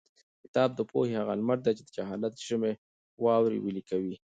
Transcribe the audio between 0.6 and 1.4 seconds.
د پوهې هغه